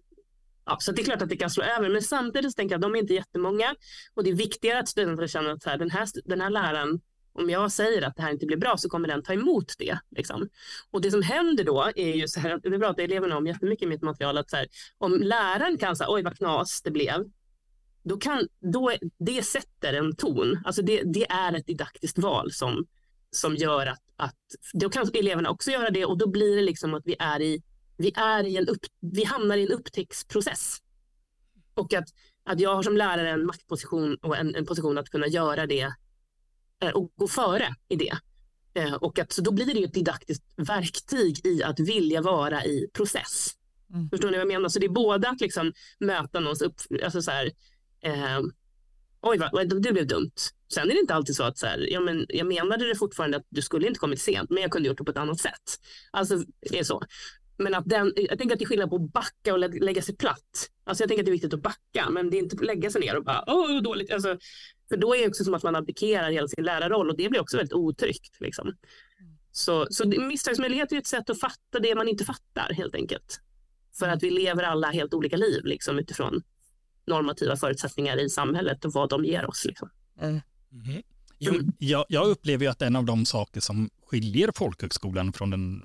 [0.65, 2.81] ja, så det är klart att det kan slå över, men samtidigt tänker jag att
[2.81, 3.75] de är inte jättemånga
[4.13, 6.99] och det är viktigare att studenterna känner att så här, den, här, den här läraren
[7.39, 9.99] om jag säger att det här inte blir bra så kommer den ta emot det.
[10.09, 10.49] Liksom.
[10.91, 13.89] Och det som händer då är ju så här, det pratar eleverna om jättemycket i
[13.89, 17.25] mitt material, att så här, om läraren kan säga oj vad knas det blev,
[18.03, 20.59] då kan, då, det sätter en ton.
[20.65, 22.85] Alltså det, det är ett didaktiskt val som,
[23.31, 24.35] som gör att, att
[24.73, 27.63] då kan eleverna också göra det och då blir det liksom att vi är i,
[27.97, 30.77] vi är i en upp, vi hamnar i en upptäcktsprocess.
[31.73, 32.07] Och att,
[32.43, 35.93] att jag har som lärare en maktposition och en, en position att kunna göra det
[36.93, 38.17] och gå före i det.
[38.73, 42.89] Eh, och att, så då blir det ett didaktiskt verktyg i att vilja vara i
[42.93, 43.53] process.
[43.93, 44.09] Mm.
[44.09, 44.69] Förstår ni vad jag menar?
[44.69, 46.75] Så det är både att liksom möta någons upp...
[47.03, 47.51] Alltså så här,
[48.03, 48.39] eh,
[49.21, 50.31] Oj, vad, det blev dumt.
[50.73, 53.37] Sen är det inte alltid så att så här, ja, men jag menade det fortfarande
[53.37, 55.79] att du skulle inte kommit sent, men jag kunde gjort det på ett annat sätt.
[56.11, 57.01] Alltså, det är så.
[57.59, 60.15] Men att den, jag tänker att det är skillnad på att backa och lägga sig
[60.15, 60.69] platt.
[60.83, 62.91] Alltså jag tänker att det är viktigt att backa, men det är inte att lägga
[62.91, 64.11] sig ner och bara, åh, dåligt.
[64.11, 64.37] Alltså,
[64.89, 67.41] för då är det också som att man abdikerar hela sin lärarroll och det blir
[67.41, 68.37] också väldigt otryggt.
[68.39, 68.75] Liksom.
[69.51, 73.41] Så, så misstagsmöjlighet är ett sätt att fatta det man inte fattar helt enkelt.
[73.99, 76.41] För att vi lever alla helt olika liv liksom, utifrån
[77.07, 79.65] normativa förutsättningar i samhället och vad de ger oss.
[79.65, 79.89] Liksom.
[80.21, 80.41] Mm.
[80.71, 81.03] Mm.
[81.39, 85.83] Jo, jag, jag, upplever ju att en av de saker som skiljer folkhögskolan från den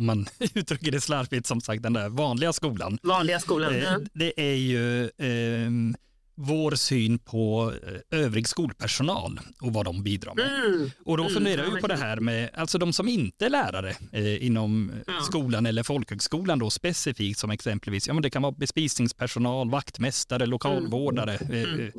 [0.00, 2.98] om man uttrycker det slarvigt, som sagt den där vanliga skolan.
[3.02, 3.74] Vanliga skolan.
[3.74, 5.70] Eh, det är ju eh,
[6.34, 10.64] vår syn på eh, övrig skolpersonal och vad de bidrar med.
[10.66, 10.90] Mm.
[11.04, 13.96] Och då mm, funderar vi på det här med, alltså de som inte är lärare
[14.12, 15.12] eh, inom ja.
[15.22, 21.36] skolan eller folkhögskolan då specifikt som exempelvis, ja men det kan vara bespisningspersonal, vaktmästare, lokalvårdare.
[21.36, 21.92] Mm.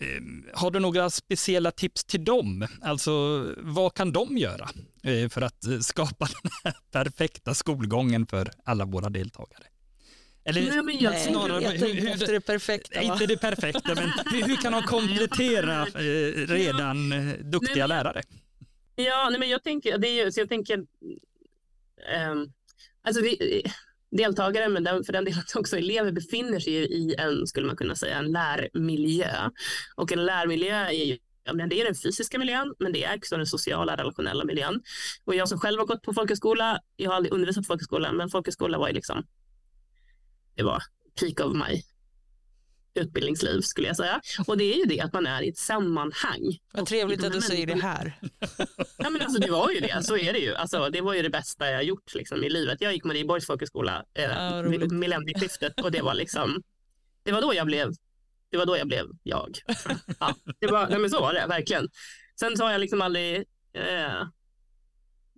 [0.00, 0.22] Eh, eh,
[0.54, 2.66] har du några speciella tips till dem?
[2.82, 4.68] Alltså vad kan de göra
[5.02, 9.64] eh, för att skapa den här perfekta skolgången för alla våra deltagare?
[10.44, 13.02] Eller nej, men jag, snarare, jag hur, hur, efter det perfekta.
[13.02, 18.22] Inte det perfekta, men hur, hur kan de komplettera eh, redan eh, duktiga nej, lärare?
[18.96, 22.52] Ja, nej, men jag tänker, det är, så jag tänker, um,
[23.02, 23.62] alltså vi,
[24.10, 27.94] deltagare, men den, för den delen också elever, befinner sig i en, skulle man kunna
[27.94, 29.50] säga, en lärmiljö.
[29.96, 33.16] Och en lärmiljö är ju Ja, men det är den fysiska miljön, men det är
[33.16, 34.82] också den sociala, relationella miljön.
[35.24, 38.30] Och jag som själv har gått på folkhögskola, jag har aldrig undervisat på folkhögskola, men
[38.30, 39.24] folkhögskola var ju liksom
[40.54, 40.82] det var
[41.20, 41.82] peak of my
[42.94, 44.20] utbildningsliv skulle jag säga.
[44.46, 46.58] Och det är ju det att man är i ett sammanhang.
[46.72, 48.18] Vad trevligt att du säger det här.
[48.98, 50.54] ja, men alltså, det var ju det, så är det ju.
[50.54, 52.80] Alltså, det var ju det bästa jag gjort liksom, i livet.
[52.80, 56.62] Jag gick Marieborgs folkhögskola eh, ja, millennieskiftet och det var liksom,
[57.22, 57.92] det var då jag blev,
[58.50, 59.58] det var då jag blev jag.
[60.18, 61.88] Ja, det var, nej, men så var det verkligen.
[62.40, 63.36] Sen så har jag liksom aldrig
[63.72, 64.22] eh,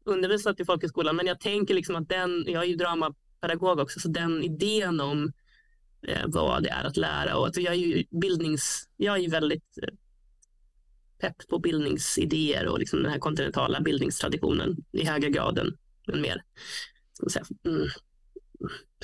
[0.05, 4.01] undervisat i folkhögskolan, men jag tänker liksom att den, jag är ju drama pedagog också,
[4.01, 5.33] så den idén om
[6.09, 9.79] Eh, vad det är att lära och att jag är ju bildnings, jag är väldigt
[9.83, 9.95] eh,
[11.21, 15.77] pepp på bildningsidéer och liksom den här kontinentala bildningstraditionen i högre grad än,
[16.13, 16.43] än mer
[17.13, 17.89] ska säga, mm,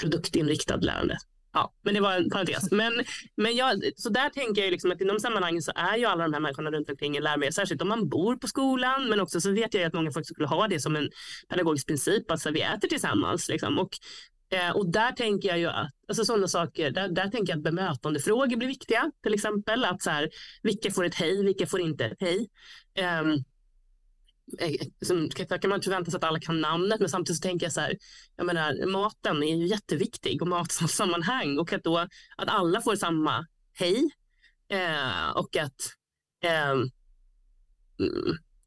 [0.00, 1.18] produktinriktad lärande.
[1.52, 2.70] Ja, men det var en parentes.
[2.70, 2.92] Men,
[3.36, 6.22] men jag, så där tänker jag liksom att i de sammanhangen så är ju alla
[6.22, 9.40] de här människorna runt omkring en lärare, särskilt om man bor på skolan, men också
[9.40, 11.10] så vet jag att många folk skulle ha det som en
[11.48, 13.48] pedagogisk princip, alltså vi äter tillsammans.
[13.48, 13.78] Liksom.
[13.78, 13.90] Och,
[14.50, 17.64] eh, och där tänker jag ju att, alltså sådana saker, där, där tänker jag att
[17.64, 20.30] bemötandefrågor blir viktiga, till exempel att så här,
[20.62, 22.48] vilka får ett hej, vilka får inte ett hej.
[22.94, 23.32] Ehm,
[24.58, 27.72] eh, som, kan man förvänta sig att alla kan namnet, men samtidigt så tänker jag
[27.72, 27.98] så här,
[28.36, 31.98] jag menar, maten är ju jätteviktig och matsammanhang och att då
[32.36, 34.10] att alla får samma hej
[34.68, 35.92] eh, och att
[36.44, 36.74] eh,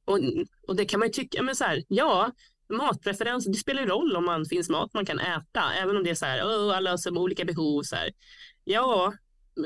[0.05, 0.19] och,
[0.67, 2.31] och det kan man ju tycka, men så här, ja,
[2.71, 6.09] matpreferenser, det spelar ju roll om man finns mat man kan äta, även om det
[6.09, 8.11] är så här, oh, alla har olika behov, så här.
[8.63, 9.13] Ja,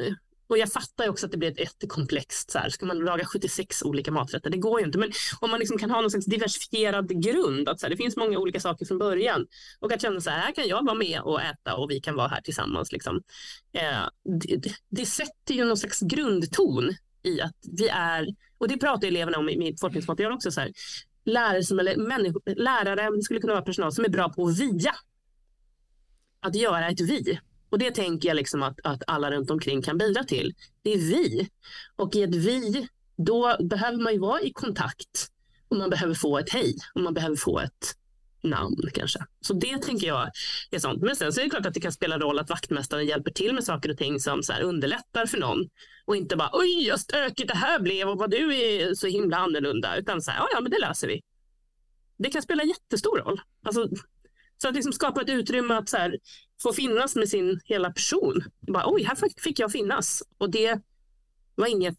[0.01, 0.13] eh,
[0.47, 2.51] och jag fattar också att det blir ett jättekomplext.
[2.51, 2.69] Så här.
[2.69, 4.49] Ska man laga 76 olika maträtter?
[4.49, 4.97] Det går ju inte.
[4.97, 7.69] Men om man liksom kan ha någon slags diversifierad grund.
[7.69, 9.47] Att så här, det finns många olika saker från början.
[9.79, 12.15] Och att känna så här, här kan jag vara med och äta och vi kan
[12.15, 12.91] vara här tillsammans.
[12.91, 13.21] Liksom.
[13.73, 14.09] Eh,
[14.41, 19.07] det, det, det sätter ju någon slags grundton i att vi är, och det pratar
[19.07, 20.71] eleverna om i mitt forskningsmaterial också, så här,
[21.25, 24.59] lärare, som, eller människor, lärare, det skulle kunna vara personal som är bra på att
[24.59, 24.95] via.
[26.39, 27.39] Att göra ett vi.
[27.69, 30.53] Och det tänker jag liksom att, att alla runt omkring kan bidra till.
[30.81, 31.49] Det är vi.
[31.95, 35.27] Och i ett vi, då behöver man ju vara i kontakt.
[35.67, 37.95] Och man behöver få ett hej och man behöver få ett
[38.45, 39.19] namn kanske.
[39.41, 40.31] Så det tänker jag
[40.71, 41.01] är sånt.
[41.01, 43.53] Men sen så är det klart att det kan spela roll att vaktmästaren hjälper till
[43.53, 45.69] med saker och ting som så här underlättar för någon
[46.05, 49.37] och inte bara oj, vad stökigt det här blev och vad du är så himla
[49.37, 51.21] annorlunda, utan så här, ja, ja, men det löser vi.
[52.17, 53.41] Det kan spela jättestor roll.
[53.63, 53.89] Alltså,
[54.57, 56.17] så att liksom skapa ett utrymme att så här,
[56.61, 58.43] få finnas med sin hela person.
[58.59, 60.23] Bara, oj, här fick jag finnas.
[60.37, 60.79] Och det
[61.55, 61.97] var inget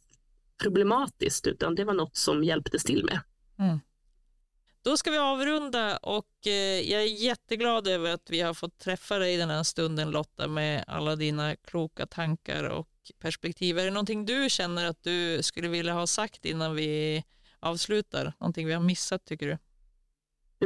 [0.62, 3.20] problematiskt, utan det var något som hjälptes till med.
[3.59, 3.80] Mm.
[4.87, 9.18] Då ska vi avrunda och eh, jag är jätteglad över att vi har fått träffa
[9.18, 13.79] dig den här stunden Lotta med alla dina kloka tankar och perspektiv.
[13.79, 17.25] Är det någonting du känner att du skulle vilja ha sagt innan vi
[17.61, 18.33] avslutar?
[18.38, 19.59] Någonting vi har missat tycker du?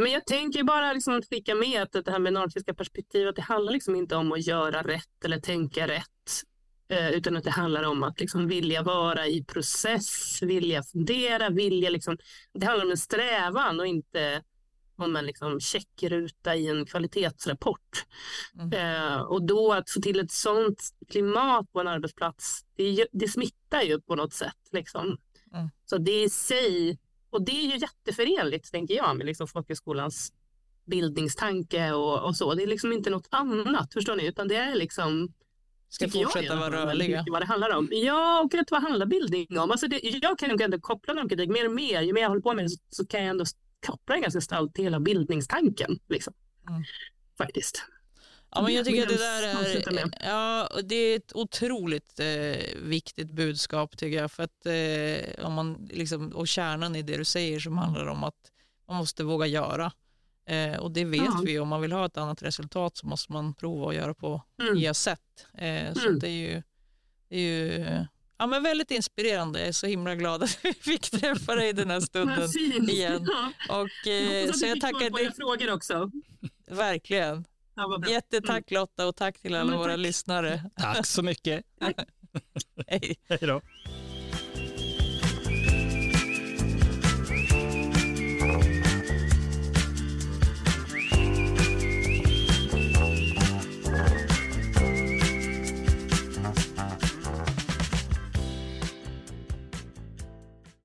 [0.00, 3.42] Men jag tänker bara liksom att skicka med att det här med nordiska perspektivet, det
[3.42, 6.42] handlar liksom inte om att göra rätt eller tänka rätt,
[6.90, 12.18] utan att det handlar om att liksom vilja vara i process, vilja fundera, vilja liksom,
[12.55, 14.42] det handlar om en strävan och inte
[14.96, 18.05] om en liksom checkruta i en kvalitetsrapport.
[18.59, 18.72] Mm.
[18.72, 23.83] Eh, och då att få till ett sånt klimat på en arbetsplats, det, det smittar
[23.83, 24.68] ju på något sätt.
[24.72, 25.18] Liksom.
[25.55, 25.68] Mm.
[25.85, 26.98] Så det i sig
[27.31, 30.33] och det är ju jätteförenligt, tänker jag, med liksom folkhögskolans
[30.85, 32.55] bildningstanke och, och, så.
[32.55, 35.33] Det är liksom inte något annat, förstår ni, utan det är liksom
[35.90, 37.24] Ska fortsätta jag, vara rörliga.
[37.31, 37.88] Vad det handlar om.
[37.92, 39.70] Ja, och vet vad handlar bildning om?
[39.70, 42.00] Alltså det, jag kan nog ändå koppla normkritik mer och mer.
[42.00, 43.44] Ju mer jag håller på med det så, så kan jag ändå
[43.87, 45.98] koppla det ganska starkt till hela bildningstanken.
[46.09, 46.33] Liksom.
[46.68, 46.83] Mm.
[47.38, 47.83] Faktiskt.
[48.50, 53.31] Ja, men jag tycker att det där är, ja, det är ett otroligt eh, viktigt
[53.31, 54.33] budskap tycker jag.
[54.33, 58.24] För att, eh, om man liksom, och kärnan i det du säger som handlar om
[58.24, 58.35] att
[58.88, 59.92] man måste våga göra.
[60.46, 61.42] Eh, och det vet ja.
[61.44, 64.42] vi, om man vill ha ett annat resultat så måste man prova att göra på
[64.62, 64.74] mm.
[64.74, 65.46] nya sätt.
[65.55, 66.18] Eh, så mm.
[66.18, 66.62] det är ju,
[67.29, 68.07] det är ju
[68.38, 69.59] ja, men väldigt inspirerande.
[69.59, 72.50] Jag är så himla glad att vi fick träffa dig den här stunden
[72.90, 73.29] igen.
[73.68, 75.33] Och, eh, så jag tackar dig.
[75.35, 76.11] frågor också.
[76.70, 77.44] Verkligen.
[77.74, 79.98] Ja, Jättetack Lotta och tack till alla våra tack.
[79.98, 80.70] lyssnare.
[80.76, 81.64] Tack så mycket.
[82.87, 83.16] Hej.
[83.29, 83.61] Hej då.